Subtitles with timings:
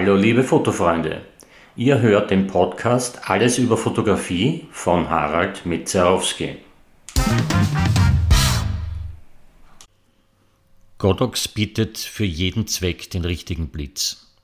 [0.00, 1.22] Hallo liebe Fotofreunde,
[1.74, 6.58] ihr hört den Podcast Alles über Fotografie von Harald Mitzerowski.
[10.98, 14.36] Godox bietet für jeden Zweck den richtigen Blitz.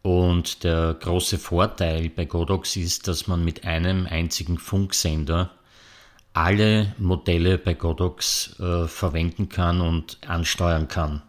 [0.00, 5.50] Und der große Vorteil bei Godox ist, dass man mit einem einzigen Funksender
[6.32, 11.20] alle Modelle bei Godox äh, verwenden kann und ansteuern kann.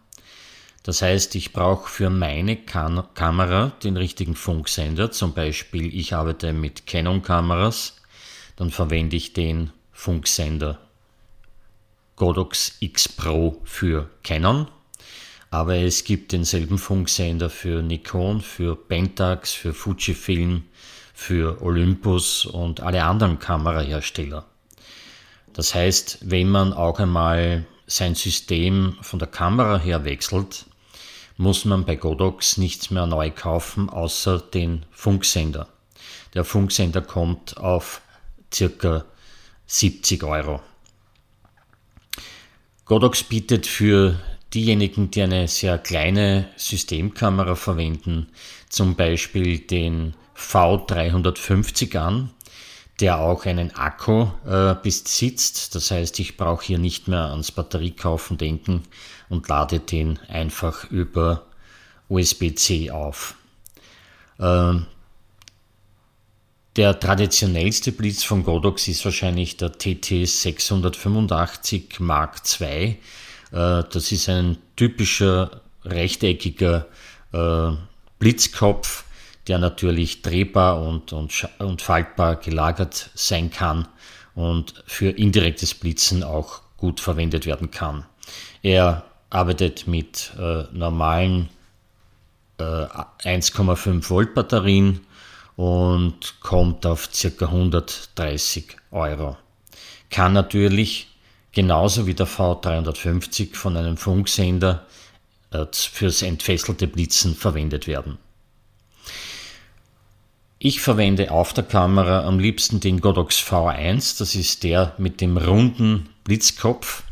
[0.82, 5.10] Das heißt, ich brauche für meine Kam Kamera den richtigen Funksender.
[5.10, 7.96] Zum Beispiel, ich arbeite mit Canon-Kameras,
[8.56, 10.78] dann verwende ich den Funksender
[12.16, 14.68] Godox X Pro für Canon.
[15.50, 20.64] Aber es gibt denselben Funksender für Nikon, für Pentax, für Fujifilm,
[21.12, 24.46] für Olympus und alle anderen Kamerahersteller.
[25.52, 30.66] Das heißt, wenn man auch einmal sein System von der Kamera her wechselt,
[31.40, 35.68] muss man bei Godox nichts mehr neu kaufen, außer den Funksender.
[36.34, 38.02] Der Funksender kommt auf
[38.52, 39.06] circa
[39.66, 40.60] 70 Euro.
[42.84, 44.20] Godox bietet für
[44.52, 48.26] diejenigen, die eine sehr kleine Systemkamera verwenden,
[48.68, 52.30] zum Beispiel den V350 an,
[53.00, 55.74] der auch einen Akku äh, besitzt.
[55.74, 58.82] Das heißt, ich brauche hier nicht mehr ans Batteriekaufen denken
[59.28, 61.46] und lade den einfach über
[62.08, 63.36] USB-C auf.
[64.38, 64.86] Ähm,
[66.76, 72.68] der traditionellste Blitz von Godox ist wahrscheinlich der TT685 Mark II.
[72.68, 72.96] Äh,
[73.50, 76.86] das ist ein typischer rechteckiger
[77.32, 77.70] äh,
[78.18, 79.04] Blitzkopf
[79.50, 83.88] der natürlich drehbar und, und, und faltbar gelagert sein kann
[84.36, 88.06] und für indirektes Blitzen auch gut verwendet werden kann.
[88.62, 91.48] Er arbeitet mit äh, normalen
[92.58, 95.00] äh, 1,5 Volt Batterien
[95.56, 97.46] und kommt auf ca.
[97.46, 99.36] 130 Euro.
[100.10, 101.08] Kann natürlich
[101.50, 104.86] genauso wie der V350 von einem Funksender
[105.50, 108.18] äh, fürs entfesselte Blitzen verwendet werden.
[110.62, 115.38] Ich verwende auf der Kamera am liebsten den Godox V1, das ist der mit dem
[115.38, 117.02] runden Blitzkopf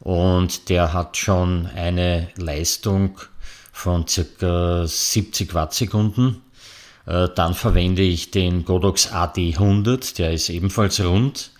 [0.00, 3.18] und der hat schon eine Leistung
[3.72, 4.86] von ca.
[4.86, 6.42] 70 Wattsekunden.
[7.06, 11.52] Äh, dann verwende ich den Godox AD100, der ist ebenfalls rund.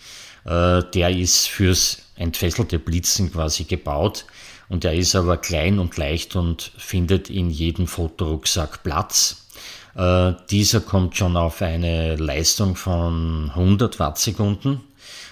[0.44, 4.26] Äh, der ist fürs entfesselte Blitzen quasi gebaut
[4.68, 9.44] und der ist aber klein und leicht und findet in jedem Fotorucksack Platz.
[9.94, 14.80] Äh, dieser kommt schon auf eine Leistung von 100 Wattsekunden.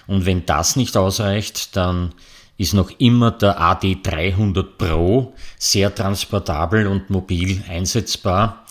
[0.07, 2.13] Und wenn das nicht ausreicht, dann
[2.57, 8.65] ist noch immer der AD300 Pro sehr transportabel und mobil einsetzbar.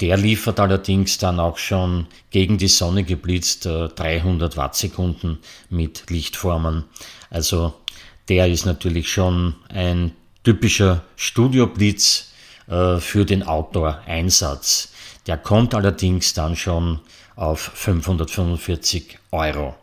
[0.00, 5.38] Der liefert allerdings dann auch schon gegen die Sonne geblitzt 300 Wattsekunden
[5.70, 6.84] mit Lichtformen.
[7.30, 7.74] Also
[8.28, 10.12] der ist natürlich schon ein
[10.44, 12.32] typischer Studioblitz
[12.68, 14.92] äh, für den Outdoor-Einsatz.
[15.26, 17.00] Der kommt allerdings dann schon
[17.36, 19.76] auf 545 Euro.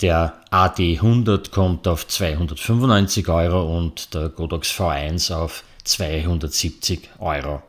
[0.00, 7.62] Der AD100 kommt auf 295 Euro und der Godox V1 auf 270 Euro.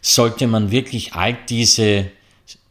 [0.00, 2.10] Sollte man wirklich all diese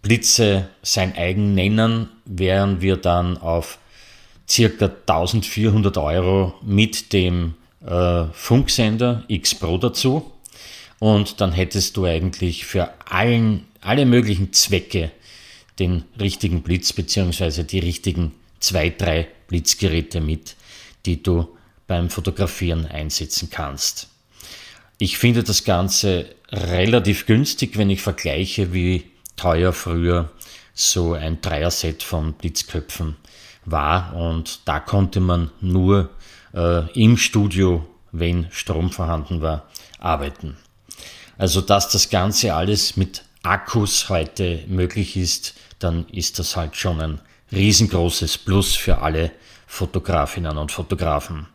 [0.02, 3.78] Blitze sein eigen nennen, wären wir dann auf
[4.50, 7.54] circa 1400 Euro mit dem
[7.86, 10.32] äh, Funksender X Pro dazu
[11.00, 15.12] und dann hättest du eigentlich für allen, alle möglichen Zwecke
[15.80, 20.56] den richtigen Blitz beziehungsweise die richtigen zwei, drei Blitzgeräte mit,
[21.06, 21.48] die du
[21.88, 24.10] beim Fotografieren einsetzen kannst.
[24.98, 29.06] Ich finde das Ganze relativ günstig, wenn ich vergleiche, wie
[29.38, 30.30] teuer früher
[30.80, 33.18] so ein Dreier-Set von Blitzköpfen
[33.66, 34.16] war.
[34.16, 36.10] Und da konnte man nur
[36.54, 39.68] äh, im Studio, wenn Strom vorhanden war,
[40.00, 40.56] arbeiten.
[41.38, 47.02] Also dass das Ganze alles mit Akkus heute möglich ist, dann ist das halt schon
[47.02, 47.22] ein
[47.52, 49.32] riesengroßes Plus für alle
[49.68, 51.48] Fotografinnen und Fotografen.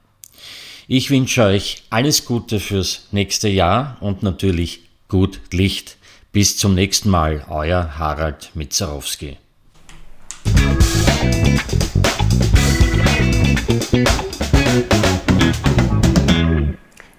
[0.87, 5.97] Ich wünsche euch alles Gute fürs nächste Jahr und natürlich gut Licht.
[6.35, 9.37] Bis zum nächsten Mal, euer Harald Mitzarowski.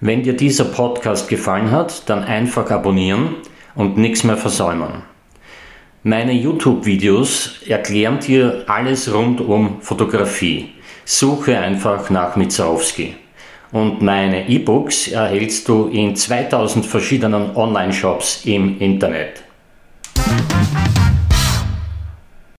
[0.00, 3.36] Wenn dir dieser Podcast gefallen hat, dann einfach abonnieren
[3.74, 5.04] und nichts mehr versäumen.
[6.02, 10.74] Meine YouTube-Videos erklären dir alles rund um Fotografie.
[11.06, 13.14] Suche einfach nach Mizarowski.
[13.72, 19.42] Und meine E-Books erhältst du in 2000 verschiedenen Online-Shops im Internet.